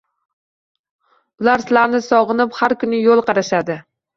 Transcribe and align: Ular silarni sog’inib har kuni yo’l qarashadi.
Ular 1.45 1.65
silarni 1.65 2.01
sog’inib 2.09 2.59
har 2.63 2.77
kuni 2.85 3.05
yo’l 3.07 3.25
qarashadi. 3.31 3.79